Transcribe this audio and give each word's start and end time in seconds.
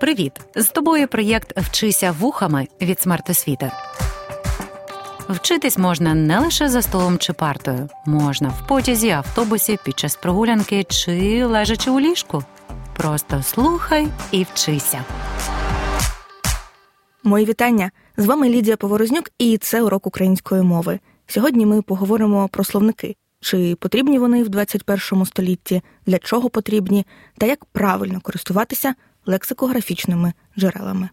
Привіт! 0.00 0.32
З 0.56 0.68
тобою 0.68 1.08
проєкт 1.08 1.58
Вчися 1.58 2.12
вухами 2.12 2.68
від 2.80 3.00
смертосвіти. 3.00 3.70
Вчитись 5.28 5.78
можна 5.78 6.14
не 6.14 6.38
лише 6.38 6.68
за 6.68 6.82
столом 6.82 7.18
чи 7.18 7.32
партою, 7.32 7.88
можна 8.06 8.48
в 8.48 8.66
потязі, 8.66 9.10
автобусі, 9.10 9.78
під 9.84 9.98
час 9.98 10.16
прогулянки 10.16 10.84
чи 10.84 11.44
лежачи 11.44 11.90
у 11.90 12.00
ліжку. 12.00 12.44
Просто 12.96 13.42
слухай 13.42 14.08
і 14.30 14.42
вчися. 14.42 15.04
Мої 17.24 17.46
вітання. 17.46 17.90
З 18.16 18.26
вами 18.26 18.48
Лідія 18.48 18.76
Поворознюк, 18.76 19.30
і 19.38 19.58
це 19.58 19.82
урок 19.82 20.06
української 20.06 20.62
мови. 20.62 20.98
Сьогодні 21.26 21.66
ми 21.66 21.82
поговоримо 21.82 22.48
про 22.48 22.64
словники. 22.64 23.16
Чи 23.40 23.76
потрібні 23.80 24.18
вони 24.18 24.42
в 24.42 24.48
21 24.48 25.26
столітті, 25.26 25.82
для 26.06 26.18
чого 26.18 26.50
потрібні, 26.50 27.06
та 27.38 27.46
як 27.46 27.64
правильно 27.64 28.20
користуватися 28.20 28.94
лексикографічними 29.28 30.32
джерелами. 30.58 31.08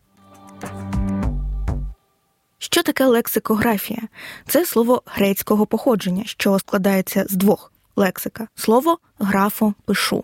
Що 2.57 2.83
таке 2.83 3.05
лексикографія? 3.05 4.01
Це 4.47 4.65
слово 4.65 5.01
грецького 5.05 5.65
походження, 5.65 6.23
що 6.25 6.59
складається 6.59 7.25
з 7.29 7.31
двох 7.31 7.71
лексика 7.95 8.47
слово 8.55 8.97
графо 9.19 9.73
пишу. 9.85 10.23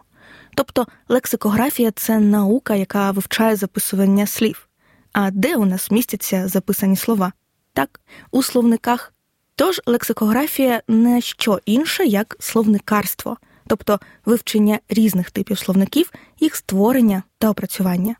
Тобто 0.55 0.88
лексикографія 1.09 1.91
це 1.91 2.20
наука, 2.20 2.76
яка 2.76 3.12
вивчає 3.12 3.55
записування 3.55 4.27
слів. 4.27 4.68
А 5.13 5.32
де 5.32 5.55
у 5.55 5.66
нас 5.66 5.91
містяться 5.91 6.48
записані 6.48 6.96
слова? 6.96 7.34
Так, 7.73 7.99
у 8.32 8.44
словниках. 8.44 9.13
Тож 9.55 9.82
лексикографія 9.85 10.82
не 10.88 11.21
що 11.21 11.60
інше, 11.66 12.05
як 12.05 12.35
словникарство, 12.40 13.38
тобто 13.71 13.99
вивчення 14.25 14.80
різних 14.89 15.31
типів 15.31 15.57
словників, 15.57 16.12
їх 16.39 16.55
створення 16.55 17.23
та 17.38 17.49
опрацювання. 17.49 18.16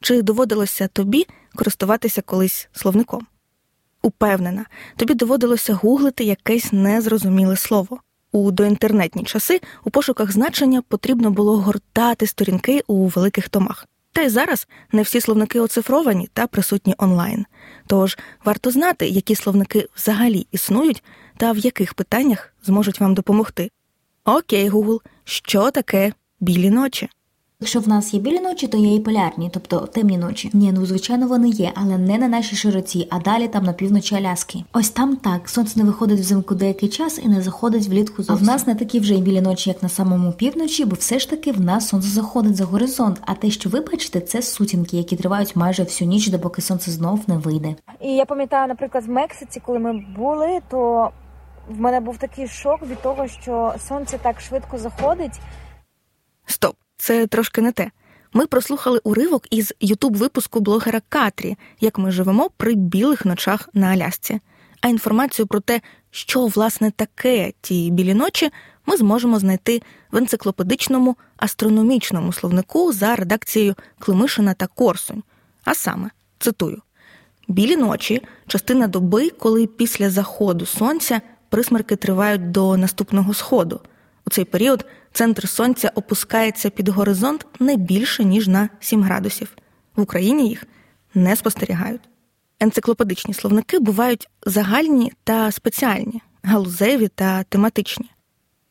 Чи 0.00 0.22
доводилося 0.22 0.88
тобі 0.88 1.26
користуватися 1.54 2.22
колись 2.22 2.68
словником? 2.72 3.26
Упевнена, 4.02 4.66
тобі 4.96 5.14
доводилося 5.14 5.74
гуглити 5.74 6.24
якесь 6.24 6.72
незрозуміле 6.72 7.56
слово. 7.56 7.98
У 8.32 8.50
доінтернетні 8.50 9.24
часи 9.24 9.60
у 9.84 9.90
пошуках 9.90 10.32
значення 10.32 10.82
потрібно 10.82 11.30
було 11.30 11.56
гортати 11.56 12.26
сторінки 12.26 12.82
у 12.86 13.06
великих 13.06 13.48
томах. 13.48 13.86
Та 14.12 14.22
й 14.22 14.28
зараз 14.28 14.68
не 14.92 15.02
всі 15.02 15.20
словники 15.20 15.60
оцифровані 15.60 16.28
та 16.32 16.46
присутні 16.46 16.94
онлайн. 16.98 17.46
Тож 17.86 18.18
варто 18.44 18.70
знати, 18.70 19.08
які 19.08 19.34
словники 19.34 19.88
взагалі 19.96 20.46
існують 20.52 21.04
та 21.36 21.52
в 21.52 21.58
яких 21.58 21.94
питаннях 21.94 22.54
зможуть 22.62 23.00
вам 23.00 23.14
допомогти. 23.14 23.70
Окей, 24.28 24.70
Google, 24.70 25.00
що 25.24 25.70
таке 25.70 26.12
білі 26.40 26.70
ночі? 26.70 27.08
Якщо 27.60 27.80
в 27.80 27.88
нас 27.88 28.14
є 28.14 28.20
білі 28.20 28.40
ночі, 28.40 28.66
то 28.66 28.76
є 28.76 28.94
і 28.94 29.00
полярні, 29.00 29.50
тобто 29.54 29.80
темні 29.80 30.18
ночі. 30.18 30.50
Ні, 30.52 30.72
ну 30.72 30.86
звичайно 30.86 31.26
вони 31.26 31.48
є, 31.48 31.72
але 31.74 31.98
не 31.98 32.18
на 32.18 32.28
нашій 32.28 32.56
широті, 32.56 33.08
а 33.10 33.18
далі 33.18 33.48
там 33.48 33.64
на 33.64 33.72
півночі 33.72 34.14
Аляски. 34.14 34.64
Ось 34.72 34.90
там 34.90 35.16
так 35.16 35.48
сонце 35.48 35.80
не 35.80 35.84
виходить 35.84 36.20
взимку 36.20 36.54
деякий 36.54 36.88
час 36.88 37.20
і 37.24 37.28
не 37.28 37.42
заходить 37.42 37.88
влітку. 37.88 38.22
зовсім. 38.22 38.34
А 38.34 38.38
в 38.38 38.42
нас 38.42 38.66
не 38.66 38.74
такі 38.74 39.00
вже 39.00 39.14
й 39.14 39.20
білі 39.20 39.40
ночі, 39.40 39.70
як 39.70 39.82
на 39.82 39.88
самому 39.88 40.32
півночі, 40.32 40.84
бо 40.84 40.96
все 40.96 41.18
ж 41.18 41.30
таки 41.30 41.52
в 41.52 41.60
нас 41.60 41.88
сонце 41.88 42.08
заходить 42.08 42.56
за 42.56 42.64
горизонт. 42.64 43.20
А 43.20 43.34
те, 43.34 43.50
що 43.50 43.70
ви 43.70 43.80
бачите, 43.80 44.20
це 44.20 44.42
сутінки, 44.42 44.96
які 44.96 45.16
тривають 45.16 45.56
майже 45.56 45.82
всю 45.82 46.08
ніч, 46.08 46.28
допоки 46.28 46.62
сонце 46.62 46.90
знов 46.90 47.20
не 47.26 47.38
вийде. 47.38 47.74
І 48.00 48.14
я 48.14 48.24
пам'ятаю, 48.24 48.68
наприклад, 48.68 49.04
в 49.06 49.10
Мексиці, 49.10 49.62
коли 49.66 49.78
ми 49.78 50.04
були, 50.16 50.60
то 50.70 51.10
в 51.68 51.80
мене 51.80 52.00
був 52.00 52.18
такий 52.18 52.48
шок 52.48 52.82
від 52.82 53.02
того, 53.02 53.28
що 53.28 53.74
сонце 53.88 54.18
так 54.18 54.40
швидко 54.40 54.78
заходить. 54.78 55.40
Стоп, 56.46 56.76
це 56.96 57.26
трошки 57.26 57.60
не 57.60 57.72
те. 57.72 57.90
Ми 58.32 58.46
прослухали 58.46 59.00
уривок 59.04 59.46
із 59.50 59.74
ютуб 59.80 60.16
випуску 60.16 60.60
блогера 60.60 61.00
Катрі, 61.08 61.56
як 61.80 61.98
ми 61.98 62.10
живемо 62.10 62.50
при 62.56 62.74
білих 62.74 63.24
ночах 63.24 63.68
на 63.74 63.86
Алясці. 63.86 64.40
А 64.80 64.88
інформацію 64.88 65.46
про 65.46 65.60
те, 65.60 65.80
що 66.10 66.46
власне 66.46 66.90
таке 66.90 67.52
ті 67.60 67.90
білі 67.90 68.14
ночі, 68.14 68.50
ми 68.86 68.96
зможемо 68.96 69.38
знайти 69.38 69.82
в 70.12 70.16
енциклопедичному 70.16 71.16
астрономічному 71.36 72.32
словнику 72.32 72.92
за 72.92 73.16
редакцією 73.16 73.74
Климишина 73.98 74.54
та 74.54 74.66
Корсунь. 74.66 75.22
А 75.64 75.74
саме 75.74 76.10
цитую: 76.38 76.82
білі 77.48 77.76
ночі 77.76 78.22
частина 78.46 78.86
доби, 78.86 79.30
коли 79.30 79.66
після 79.66 80.10
заходу 80.10 80.66
сонця 80.66 81.20
присмерки 81.48 81.96
тривають 81.96 82.50
до 82.50 82.76
наступного 82.76 83.34
сходу. 83.34 83.80
У 84.26 84.30
цей 84.30 84.44
період 84.44 84.86
центр 85.12 85.48
сонця 85.48 85.92
опускається 85.94 86.70
під 86.70 86.88
горизонт 86.88 87.46
не 87.60 87.76
більше 87.76 88.24
ніж 88.24 88.48
на 88.48 88.68
7 88.80 89.02
градусів. 89.02 89.56
В 89.96 90.00
Україні 90.00 90.48
їх 90.48 90.64
не 91.14 91.36
спостерігають. 91.36 92.08
Енциклопедичні 92.60 93.34
словники 93.34 93.78
бувають 93.78 94.28
загальні 94.46 95.12
та 95.24 95.52
спеціальні, 95.52 96.22
галузеві 96.42 97.08
та 97.08 97.42
тематичні. 97.42 98.10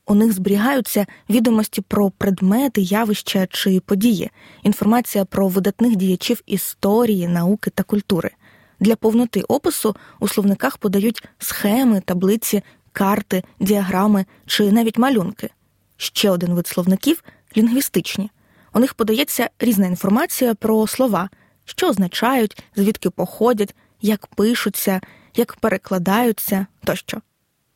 У 0.05 0.15
них 0.15 0.33
зберігаються 0.33 1.05
відомості 1.29 1.81
про 1.81 2.11
предмети, 2.11 2.81
явища 2.81 3.47
чи 3.47 3.79
події, 3.79 4.31
інформація 4.63 5.25
про 5.25 5.47
видатних 5.47 5.95
діячів 5.95 6.41
історії, 6.45 7.27
науки 7.27 7.69
та 7.69 7.83
культури. 7.83 8.31
Для 8.79 8.95
повноти 8.95 9.41
опису 9.41 9.95
у 10.19 10.27
словниках 10.27 10.77
подають 10.77 11.23
схеми, 11.37 12.01
таблиці, 12.05 12.63
карти, 12.91 13.43
діаграми 13.59 14.25
чи 14.45 14.71
навіть 14.71 14.97
малюнки. 14.97 15.49
Ще 15.97 16.29
один 16.29 16.53
вид 16.53 16.67
словників 16.67 17.23
лінгвістичні. 17.57 18.31
У 18.73 18.79
них 18.79 18.93
подається 18.93 19.49
різна 19.59 19.87
інформація 19.87 20.55
про 20.55 20.87
слова, 20.87 21.29
що 21.65 21.89
означають, 21.89 22.63
звідки 22.75 23.09
походять, 23.09 23.75
як 24.01 24.27
пишуться, 24.27 25.01
як 25.35 25.55
перекладаються 25.55 26.67
тощо. 26.83 27.21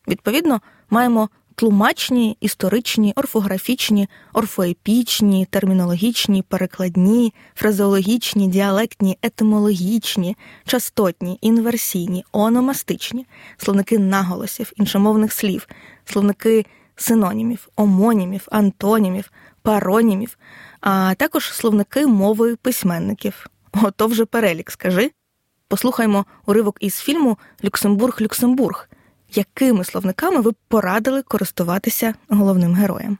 Відповідно, 0.07 0.61
маємо 0.89 1.29
тлумачні, 1.55 2.37
історичні, 2.39 3.13
орфографічні, 3.15 4.07
орфоепічні, 4.33 5.47
термінологічні, 5.49 6.41
перекладні, 6.41 7.33
фразеологічні, 7.55 8.47
діалектні, 8.47 9.17
етимологічні, 9.21 10.37
частотні, 10.65 11.37
інверсійні, 11.41 12.23
ономастичні, 12.31 13.25
словники 13.57 13.99
наголосів, 13.99 14.71
іншомовних 14.75 15.33
слів, 15.33 15.67
словники 16.05 16.65
синонімів, 16.95 17.69
омонімів, 17.75 18.47
антонімів, 18.51 19.31
паронімів, 19.61 20.37
а 20.81 21.13
також 21.17 21.53
словники 21.53 22.07
мови 22.07 22.55
письменників. 22.55 23.47
Ото 23.83 24.07
вже 24.07 24.25
перелік, 24.25 24.71
скажи. 24.71 25.11
Послухаймо 25.67 26.25
уривок 26.45 26.77
із 26.79 26.95
фільму 26.95 27.37
Люксембург-Люксембург. 27.63 28.87
Якими 29.33 29.83
словниками 29.83 30.41
ви 30.41 30.51
б 30.51 30.55
порадили 30.67 31.21
користуватися 31.21 32.13
головним 32.29 32.73
героєм? 32.73 33.17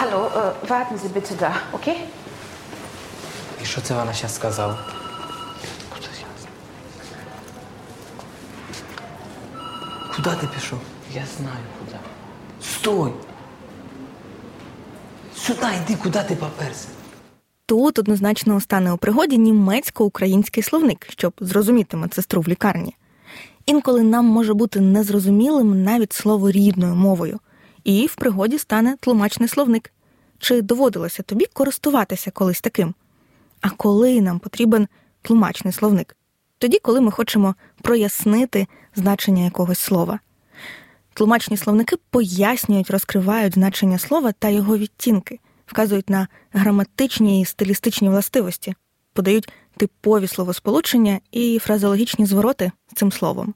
Hallo, 0.00 0.30
warten 0.68 0.98
Sie 0.98 1.12
bitte 1.14 1.34
da, 1.42 1.52
okay? 1.72 1.96
І 3.62 3.64
що 3.64 3.80
це 3.80 3.94
вона 3.94 4.12
зараз 4.12 4.34
сказала? 4.34 4.78
Куди 10.16 10.30
ти 10.40 10.46
пішов? 10.54 10.78
Я 11.14 11.24
знаю 11.38 11.64
куди. 11.78 11.98
Стой! 12.62 13.12
Сюди 15.36 15.66
йди, 15.84 15.98
куди 16.02 16.22
ти 16.28 16.34
поперся. 16.34 16.88
Тут 17.66 17.98
однозначно 17.98 18.60
стане 18.60 18.92
у 18.92 18.96
пригоді 18.96 19.38
німецько-український 19.38 20.62
словник, 20.62 21.06
щоб 21.10 21.32
зрозуміти 21.40 21.96
медсестру 21.96 22.40
в 22.40 22.48
лікарні. 22.48 22.94
Інколи 23.66 24.02
нам 24.02 24.26
може 24.26 24.54
бути 24.54 24.80
незрозумілим 24.80 25.82
навіть 25.82 26.12
слово 26.12 26.50
рідною 26.50 26.94
мовою, 26.94 27.40
і 27.84 28.06
в 28.06 28.14
пригоді 28.14 28.58
стане 28.58 28.96
тлумачний 29.00 29.48
словник. 29.48 29.92
Чи 30.38 30.62
доводилося 30.62 31.22
тобі 31.22 31.46
користуватися 31.52 32.30
колись 32.30 32.60
таким? 32.60 32.94
А 33.60 33.70
коли 33.70 34.20
нам 34.20 34.38
потрібен 34.38 34.88
тлумачний 35.22 35.72
словник? 35.72 36.16
Тоді, 36.58 36.78
коли 36.82 37.00
ми 37.00 37.10
хочемо 37.10 37.54
прояснити 37.82 38.66
значення 38.94 39.44
якогось 39.44 39.78
слова. 39.78 40.20
Тлумачні 41.14 41.56
словники 41.56 41.96
пояснюють, 42.10 42.90
розкривають 42.90 43.54
значення 43.54 43.98
слова 43.98 44.32
та 44.32 44.48
його 44.48 44.78
відтінки, 44.78 45.38
вказують 45.66 46.10
на 46.10 46.28
граматичні 46.52 47.40
і 47.40 47.44
стилістичні 47.44 48.08
властивості, 48.08 48.74
подають 49.12 49.52
типові 49.76 50.26
словосполучення 50.26 51.20
і 51.32 51.58
фразеологічні 51.58 52.26
звороти 52.26 52.72
з 52.92 52.94
цим 52.94 53.12
словом. 53.12 53.54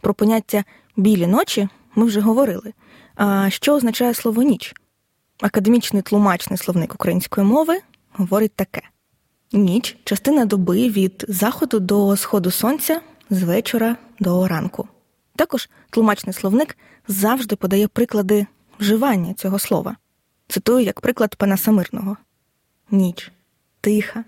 Про 0.00 0.14
поняття 0.14 0.64
білі 0.96 1.26
ночі 1.26 1.68
ми 1.94 2.04
вже 2.04 2.20
говорили. 2.20 2.72
А 3.14 3.50
що 3.50 3.74
означає 3.74 4.14
слово 4.14 4.42
ніч? 4.42 4.74
Академічний 5.40 6.02
тлумачний 6.02 6.58
словник 6.58 6.94
української 6.94 7.46
мови 7.46 7.78
говорить 8.12 8.52
таке: 8.56 8.82
ніч 9.52 9.96
частина 10.04 10.44
доби 10.44 10.88
від 10.88 11.24
заходу 11.28 11.80
до 11.80 12.16
сходу 12.16 12.50
сонця 12.50 13.00
з 13.30 13.42
вечора 13.42 13.96
до 14.20 14.48
ранку. 14.48 14.88
Також 15.36 15.68
тлумачний 15.90 16.32
словник 16.32 16.76
завжди 17.08 17.56
подає 17.56 17.88
приклади 17.88 18.46
вживання 18.80 19.34
цього 19.34 19.58
слова. 19.58 19.96
Цитую 20.48 20.84
як 20.84 21.00
приклад 21.00 21.36
пана 21.36 21.56
Самирного: 21.56 22.16
ніч, 22.90 23.32
тиха, 23.80 24.24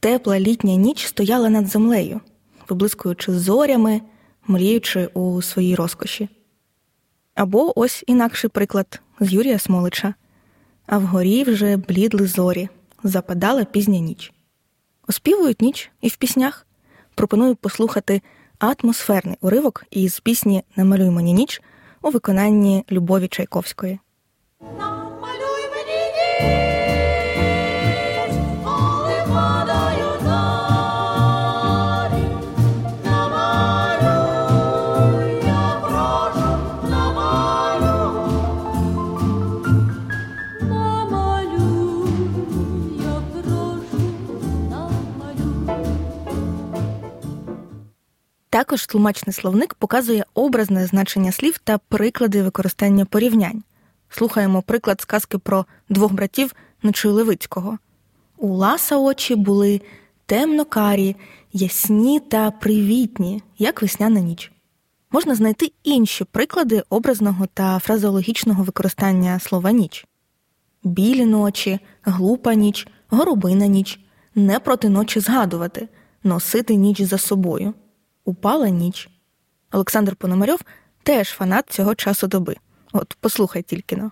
тепла 0.00 0.40
літня 0.40 0.74
ніч 0.74 1.06
стояла 1.06 1.50
над 1.50 1.66
землею, 1.66 2.20
виблискуючи 2.68 3.32
зорями, 3.32 4.00
мріючи 4.46 5.06
у 5.06 5.42
своїй 5.42 5.74
розкоші. 5.74 6.28
Або 7.34 7.80
ось 7.80 8.04
інакший 8.06 8.50
приклад 8.50 9.00
з 9.20 9.32
Юрія 9.32 9.58
Смолича. 9.58 10.14
А 10.86 10.98
вгорі 10.98 11.44
вже 11.44 11.76
блідли 11.76 12.26
зорі, 12.26 12.68
западала 13.02 13.64
пізня 13.64 13.98
ніч. 13.98 14.32
Оспівують 15.08 15.62
ніч 15.62 15.90
і 16.00 16.08
в 16.08 16.16
піснях. 16.16 16.66
Пропоную 17.14 17.56
послухати 17.56 18.22
атмосферний 18.58 19.36
уривок 19.40 19.84
із 19.90 20.20
пісні 20.20 20.62
Намалюй 20.76 21.10
мені 21.10 21.32
ніч 21.32 21.62
у 22.02 22.10
виконанні 22.10 22.84
Любові 22.90 23.28
Чайковської. 23.28 23.98
Також 48.54 48.86
тлумачний 48.86 49.34
словник 49.34 49.74
показує 49.74 50.24
образне 50.34 50.86
значення 50.86 51.32
слів 51.32 51.58
та 51.64 51.78
приклади 51.78 52.42
використання 52.42 53.04
порівнянь. 53.04 53.62
Слухаємо 54.08 54.62
приклад 54.62 55.00
сказки 55.00 55.38
про 55.38 55.66
двох 55.88 56.12
братів 56.12 56.54
Нечуй 56.82 57.12
Левицького. 57.12 57.78
У 58.36 58.54
Ласа 58.54 58.96
очі 58.96 59.34
були 59.36 59.80
темно-карі, 60.26 61.16
ясні 61.52 62.20
та 62.20 62.50
привітні, 62.50 63.42
як 63.58 63.82
весняна 63.82 64.20
ніч. 64.20 64.52
Можна 65.12 65.34
знайти 65.34 65.72
інші 65.84 66.24
приклади 66.24 66.82
образного 66.90 67.46
та 67.54 67.78
фразеологічного 67.78 68.62
використання 68.62 69.40
слова 69.40 69.72
ніч: 69.72 70.06
білі 70.84 71.24
ночі, 71.24 71.78
глупа 72.02 72.54
ніч, 72.54 72.88
горобина 73.08 73.66
ніч, 73.66 74.00
не 74.34 74.58
проти 74.58 74.88
ночі 74.88 75.20
згадувати, 75.20 75.88
носити 76.24 76.74
ніч 76.74 77.02
за 77.02 77.18
собою. 77.18 77.74
Упала 78.24 78.68
ніч. 78.68 79.08
Олександр 79.72 80.16
Пономарьов 80.16 80.60
теж 81.02 81.28
фанат 81.28 81.70
цього 81.70 81.94
часу 81.94 82.26
доби. 82.26 82.56
От 82.92 83.16
послухай 83.20 83.62
тільки 83.62 83.96
но. 83.96 84.10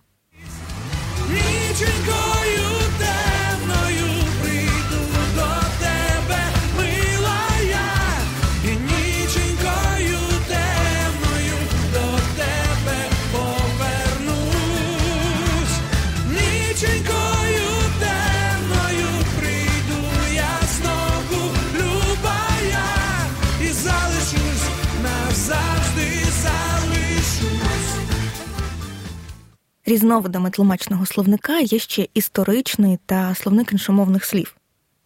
Різновидами 29.87 30.51
тлумачного 30.51 31.07
словника 31.07 31.59
є 31.59 31.79
ще 31.79 32.09
історичний 32.15 32.99
та 33.07 33.35
словник 33.35 33.73
іншомовних 33.73 34.25
слів. 34.25 34.57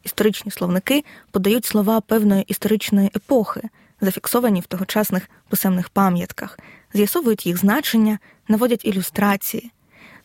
Історичні 0.04 0.50
словники 0.50 1.04
подають 1.30 1.64
слова 1.64 2.00
певної 2.00 2.42
історичної 2.42 3.10
епохи, 3.16 3.62
зафіксовані 4.00 4.60
в 4.60 4.66
тогочасних 4.66 5.30
писемних 5.48 5.88
пам'ятках, 5.88 6.58
з'ясовують 6.94 7.46
їх 7.46 7.56
значення, 7.56 8.18
наводять 8.48 8.84
ілюстрації. 8.84 9.70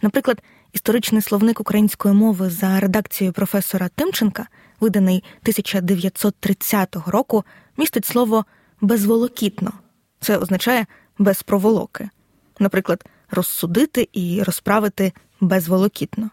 Наприклад, 0.01 0.43
історичний 0.73 1.21
словник 1.21 1.59
української 1.59 2.13
мови 2.13 2.49
за 2.49 2.79
редакцією 2.79 3.33
професора 3.33 3.89
Тимченка, 3.95 4.47
виданий 4.79 5.23
1930 5.41 6.95
року, 7.07 7.43
містить 7.77 8.05
слово 8.05 8.45
безволокітно. 8.81 9.71
Це 10.19 10.37
означає 10.37 10.85
без 11.17 11.43
проволоки. 11.43 12.09
Наприклад, 12.61 13.05
розсудити 13.31 14.09
і 14.13 14.43
розправити 14.43 15.13
безволокітно. 15.39 16.29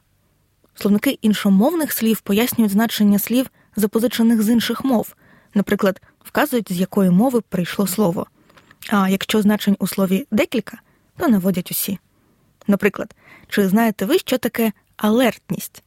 Словники 0.74 1.18
іншомовних 1.22 1.92
слів 1.92 2.20
пояснюють 2.20 2.72
значення 2.72 3.18
слів, 3.18 3.50
запозичених 3.76 4.42
з 4.42 4.48
інших 4.48 4.84
мов, 4.84 5.14
наприклад, 5.54 6.02
вказують, 6.24 6.72
з 6.72 6.80
якої 6.80 7.10
мови 7.10 7.40
прийшло 7.40 7.86
слово. 7.86 8.26
А 8.90 9.08
якщо 9.08 9.42
значень 9.42 9.76
у 9.78 9.86
слові 9.86 10.26
декілька, 10.30 10.78
то 11.16 11.28
наводять 11.28 11.70
усі. 11.70 11.98
Наприклад, 12.66 13.14
чи 13.48 13.68
знаєте 13.68 14.04
ви, 14.04 14.18
що 14.18 14.38
таке 14.38 14.72
алертність? 14.96 15.82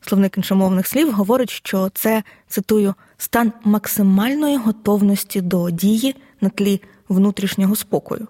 Словник 0.00 0.36
іншомовних 0.36 0.86
слів 0.86 1.12
говорить, 1.12 1.50
що 1.50 1.90
це, 1.94 2.22
цитую, 2.48 2.94
стан 3.16 3.52
максимальної 3.64 4.56
готовності 4.56 5.40
до 5.40 5.70
дії 5.70 6.16
на 6.40 6.48
тлі 6.48 6.82
внутрішнього 7.08 7.76
спокою. 7.76 8.28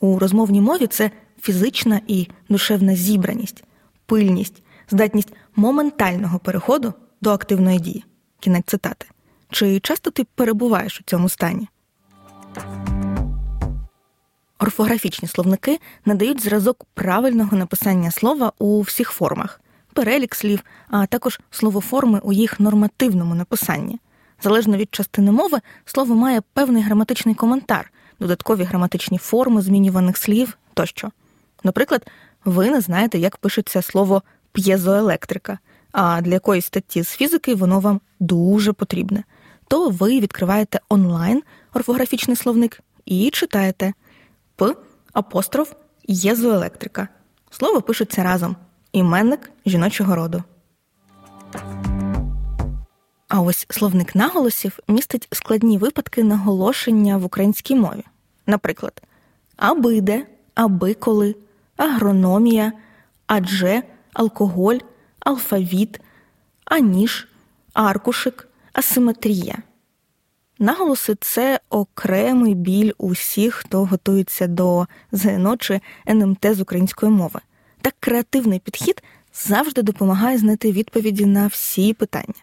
У 0.00 0.18
розмовній 0.18 0.60
мові 0.60 0.86
це 0.86 1.10
фізична 1.40 2.00
і 2.06 2.28
душевна 2.48 2.94
зібраність, 2.94 3.64
пильність, 4.06 4.62
здатність 4.90 5.32
моментального 5.56 6.38
переходу 6.38 6.94
до 7.20 7.30
активної 7.30 7.78
дії. 7.78 8.04
Кінець 8.40 8.66
цитати. 8.66 9.06
Чи 9.50 9.80
часто 9.80 10.10
ти 10.10 10.24
перебуваєш 10.34 11.00
у 11.00 11.04
цьому 11.04 11.28
стані? 11.28 11.68
Орфографічні 14.58 15.28
словники 15.28 15.78
надають 16.04 16.42
зразок 16.42 16.86
правильного 16.94 17.56
написання 17.56 18.10
слова 18.10 18.52
у 18.58 18.80
всіх 18.80 19.10
формах, 19.10 19.60
перелік 19.92 20.34
слів, 20.34 20.64
а 20.88 21.06
також 21.06 21.40
словоформи 21.50 22.20
у 22.22 22.32
їх 22.32 22.60
нормативному 22.60 23.34
написанні. 23.34 23.98
Залежно 24.42 24.76
від 24.76 24.94
частини 24.94 25.32
мови, 25.32 25.58
слово 25.84 26.14
має 26.14 26.40
певний 26.52 26.82
граматичний 26.82 27.34
коментар, 27.34 27.90
додаткові 28.20 28.62
граматичні 28.62 29.18
форми 29.18 29.62
змінюваних 29.62 30.16
слів 30.16 30.58
тощо. 30.74 31.10
Наприклад, 31.64 32.06
ви 32.44 32.70
не 32.70 32.80
знаєте, 32.80 33.18
як 33.18 33.36
пишеться 33.36 33.82
слово 33.82 34.22
п'єзоелектрика, 34.52 35.58
а 35.92 36.20
для 36.20 36.32
якоїсь 36.32 36.66
статті 36.66 37.02
з 37.02 37.08
фізики 37.08 37.54
воно 37.54 37.80
вам 37.80 38.00
дуже 38.20 38.72
потрібне. 38.72 39.24
То 39.68 39.90
ви 39.90 40.20
відкриваєте 40.20 40.80
онлайн 40.88 41.42
орфографічний 41.74 42.36
словник 42.36 42.80
і 43.04 43.30
читаєте 43.30 43.92
П 44.56 44.74
апостроф 45.12 45.72
єзоелектрика. 46.06 47.08
Слово 47.50 47.82
пишеться 47.82 48.22
разом 48.22 48.56
іменник 48.92 49.50
жіночого 49.66 50.14
роду. 50.14 50.42
А 53.28 53.40
ось 53.40 53.66
словник 53.70 54.14
наголосів 54.14 54.78
містить 54.88 55.28
складні 55.32 55.78
випадки 55.78 56.24
наголошення 56.24 57.16
в 57.16 57.24
українській 57.24 57.74
мові. 57.74 58.04
Наприклад, 58.48 59.02
абиде, 59.56 60.26
абиколи, 60.54 61.36
агрономія, 61.76 62.72
адже, 63.26 63.82
алкоголь, 64.12 64.78
алфавіт, 65.20 66.00
аніж, 66.64 67.28
аркушик, 67.72 68.48
асиметрія. 68.72 69.58
Наголоси 70.58 71.16
це 71.20 71.60
окремий 71.70 72.54
біль 72.54 72.92
усіх, 72.98 73.54
хто 73.54 73.84
готується 73.84 74.46
до 74.46 74.86
ЗНО 75.12 75.56
чи 75.56 75.80
НМТ 76.08 76.46
з 76.54 76.60
української 76.60 77.12
мови. 77.12 77.40
Так 77.80 77.94
креативний 78.00 78.58
підхід 78.58 79.02
завжди 79.34 79.82
допомагає 79.82 80.38
знайти 80.38 80.72
відповіді 80.72 81.26
на 81.26 81.46
всі 81.46 81.92
питання. 81.94 82.34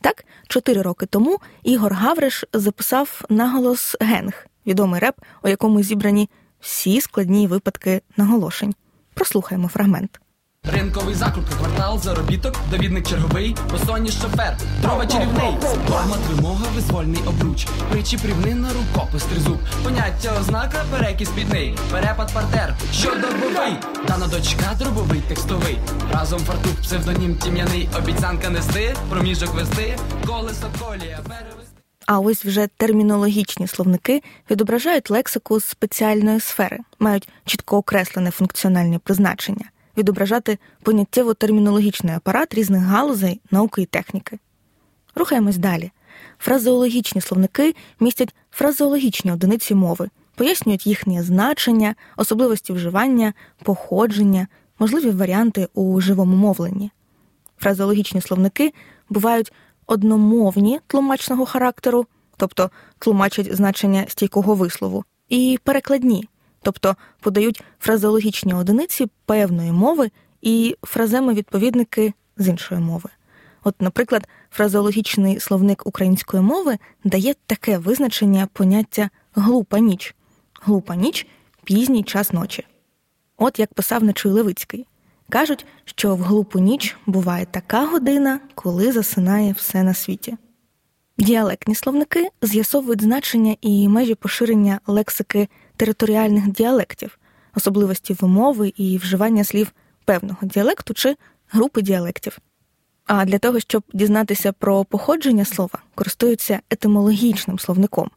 Так, 0.00 0.24
чотири 0.48 0.82
роки 0.82 1.06
тому 1.06 1.38
Ігор 1.62 1.92
Гавриш 1.92 2.44
записав 2.52 3.24
наголос 3.28 3.96
Генг, 4.00 4.46
відомий 4.66 5.00
реп, 5.00 5.14
у 5.42 5.48
якому 5.48 5.82
зібрані 5.82 6.30
всі 6.60 7.00
складні 7.00 7.46
випадки 7.46 8.02
наголошень. 8.16 8.74
Прослухаємо 9.14 9.68
фрагмент. 9.68 10.20
Ринковий 10.64 11.14
закрут, 11.14 11.44
квартал, 11.58 11.98
заробіток, 11.98 12.54
довідник 12.70 13.06
черговий, 13.08 13.56
посонні 13.70 14.08
шофер, 14.08 14.56
дрова 14.80 15.06
чарівний, 15.06 15.56
Формат, 15.88 16.18
вимога, 16.30 16.64
визвольний 16.74 17.20
обруч, 17.26 17.66
причі 17.90 18.16
прівнина, 18.16 18.68
рукопис, 18.72 19.22
тризуб, 19.24 19.58
поняття 19.84 20.32
ознака, 20.40 20.84
перекіс 20.90 21.28
підний, 21.28 21.78
перепад 21.90 22.34
партер, 22.34 22.76
що 22.92 23.10
добовий, 23.10 23.76
дана 24.08 24.26
дочка, 24.26 24.74
дробовий, 24.78 25.20
текстовий, 25.28 25.78
разом 26.12 26.40
фартух, 26.40 26.74
псевдонім 26.82 27.36
тім'яний, 27.36 27.88
обіцянка 27.98 28.50
нести, 28.50 28.96
проміжок 29.10 29.54
вести, 29.54 29.98
колесо 30.26 30.66
колія, 30.80 31.20
перевести. 31.28 31.61
А 32.06 32.18
ось 32.18 32.44
вже 32.44 32.66
термінологічні 32.66 33.66
словники 33.66 34.22
відображають 34.50 35.10
лексику 35.10 35.60
з 35.60 35.64
спеціальної 35.64 36.40
сфери, 36.40 36.78
мають 36.98 37.28
чітко 37.44 37.76
окреслене 37.76 38.30
функціональне 38.30 38.98
призначення, 38.98 39.64
відображати 39.96 40.58
поняттєво 40.82 41.34
термінологічний 41.34 42.14
апарат 42.14 42.54
різних 42.54 42.82
галузей 42.82 43.40
науки 43.50 43.82
і 43.82 43.86
техніки. 43.86 44.38
Рухаємось 45.14 45.56
далі. 45.56 45.90
Фразеологічні 46.38 47.20
словники 47.20 47.74
містять 48.00 48.34
фразеологічні 48.50 49.32
одиниці 49.32 49.74
мови, 49.74 50.10
пояснюють 50.34 50.86
їхнє 50.86 51.22
значення, 51.22 51.94
особливості 52.16 52.72
вживання, 52.72 53.32
походження, 53.62 54.46
можливі 54.78 55.10
варіанти 55.10 55.68
у 55.74 56.00
живому 56.00 56.36
мовленні. 56.36 56.90
Фразеологічні 57.58 58.20
словники 58.20 58.72
бувають 59.08 59.52
одномовні 59.86 60.80
тлумачного 60.86 61.46
характеру, 61.46 62.06
тобто 62.36 62.70
тлумачать 62.98 63.56
значення 63.56 64.04
стійкого 64.08 64.54
вислову, 64.54 65.04
і 65.28 65.58
перекладні, 65.64 66.28
тобто 66.62 66.96
подають 67.20 67.62
фразеологічні 67.80 68.54
одиниці 68.54 69.06
певної 69.26 69.72
мови 69.72 70.10
і 70.42 70.76
фраземи-відповідники 70.82 72.12
з 72.36 72.48
іншої 72.48 72.80
мови. 72.80 73.10
От, 73.64 73.80
наприклад, 73.80 74.28
фразеологічний 74.50 75.40
словник 75.40 75.86
української 75.86 76.42
мови 76.42 76.78
дає 77.04 77.34
таке 77.46 77.78
визначення 77.78 78.48
поняття 78.52 79.10
глупа 79.34 79.78
ніч, 79.78 80.14
глупа 80.62 80.96
ніч 80.96 81.26
пізній 81.64 82.02
час 82.02 82.32
ночі. 82.32 82.66
От 83.36 83.58
як 83.58 83.74
писав 83.74 84.04
Нечуй 84.04 84.32
Левицький. 84.32 84.86
Кажуть, 85.32 85.66
що 85.84 86.14
в 86.14 86.22
глупу 86.22 86.58
ніч 86.58 86.96
буває 87.06 87.46
така 87.50 87.86
година, 87.86 88.40
коли 88.54 88.92
засинає 88.92 89.52
все 89.52 89.82
на 89.82 89.94
світі. 89.94 90.36
Діалектні 91.18 91.74
словники 91.74 92.28
з'ясовують 92.42 93.02
значення 93.02 93.56
і 93.60 93.88
межі 93.88 94.14
поширення 94.14 94.80
лексики 94.86 95.48
територіальних 95.76 96.48
діалектів, 96.48 97.18
особливості 97.56 98.14
вимови 98.14 98.72
і 98.76 98.98
вживання 98.98 99.44
слів 99.44 99.72
певного 100.04 100.38
діалекту 100.42 100.94
чи 100.94 101.16
групи 101.50 101.82
діалектів. 101.82 102.38
А 103.06 103.24
для 103.24 103.38
того, 103.38 103.60
щоб 103.60 103.82
дізнатися 103.92 104.52
про 104.52 104.84
походження 104.84 105.44
слова, 105.44 105.78
користуються 105.94 106.60
етимологічним 106.70 107.58
словником. 107.58 108.10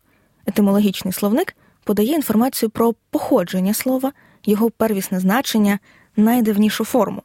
Етимологічний 0.45 1.13
словник 1.13 1.55
подає 1.83 2.13
інформацію 2.13 2.69
про 2.69 2.93
походження 3.09 3.73
слова, 3.73 4.11
його 4.45 4.69
первісне 4.69 5.19
значення, 5.19 5.79
найдавнішу 6.15 6.85
форму, 6.85 7.21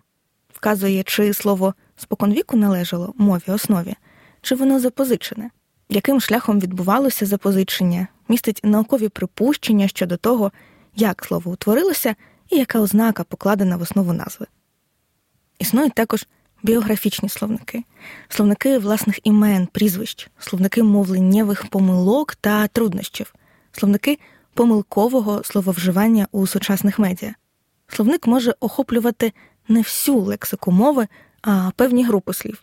вказує, 0.55 1.03
чи 1.03 1.35
слово 1.35 1.75
споконвіку 1.97 2.57
належало 2.57 3.15
мові 3.17 3.43
основі, 3.47 3.95
чи 4.43 4.55
воно 4.55 4.81
запозичене, 4.81 5.51
яким 5.89 6.21
шляхом 6.21 6.61
відбувалося 6.61 7.27
запозичення, 7.27 8.09
містить 8.29 8.61
наукові 8.65 9.09
припущення 9.09 9.89
щодо 9.89 10.17
того, 10.17 10.53
як 10.97 11.25
слово 11.25 11.51
утворилося 11.51 12.15
і 12.51 12.57
яка 12.57 12.81
ознака 12.81 13.25
покладена 13.25 13.77
в 13.77 13.83
основу 13.83 14.13
назви. 14.13 14.47
Існують 15.59 15.95
також 15.95 16.27
біографічні 16.63 17.29
словники, 17.29 17.85
словники 18.29 18.79
власних 18.79 19.27
імен, 19.27 19.69
прізвищ, 19.73 20.31
словники 20.39 20.83
мовленнєвих 20.83 21.67
помилок 21.67 22.35
та 22.35 22.67
труднощів, 22.69 23.35
словники 23.73 24.19
помилкового 24.55 25.45
слововживання 25.45 26.29
у 26.33 26.47
сучасних 26.47 26.99
медіа. 26.99 27.35
Словник 27.93 28.27
може 28.27 28.55
охоплювати 28.61 29.33
не 29.69 29.81
всю 29.81 30.19
лексику 30.19 30.73
мови, 30.73 31.09
а 31.43 31.71
певні 31.77 32.05
групи 32.05 32.35
слів. 32.35 32.63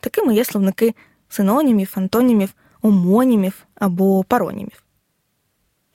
Такими 0.00 0.34
є 0.34 0.44
словники 0.44 0.94
синонімів, 1.28 1.92
антонімів, 1.94 2.54
омонімів 2.82 3.66
або 3.74 4.24
паронімів. 4.24 4.82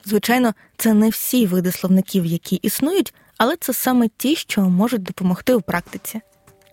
Звичайно, 0.05 0.53
це 0.77 0.93
не 0.93 1.09
всі 1.09 1.45
види 1.45 1.71
словників, 1.71 2.25
які 2.25 2.55
існують, 2.55 3.13
але 3.37 3.55
це 3.55 3.73
саме 3.73 4.07
ті, 4.17 4.35
що 4.35 4.61
можуть 4.61 5.03
допомогти 5.03 5.53
у 5.53 5.61
практиці. 5.61 6.21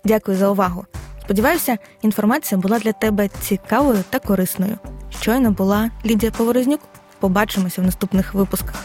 Дякую 0.04 0.36
за 0.36 0.48
увагу. 0.48 0.86
Сподіваюся, 1.20 1.78
інформація 2.02 2.60
була 2.60 2.78
для 2.78 2.92
тебе 2.92 3.28
цікавою 3.40 4.04
та 4.10 4.18
корисною. 4.18 4.78
Щойно 5.20 5.50
була 5.50 5.90
Лідія 6.06 6.32
Поворознюк. 6.32 6.80
Побачимося 7.20 7.82
в 7.82 7.84
наступних 7.84 8.34
випусках. 8.34 8.84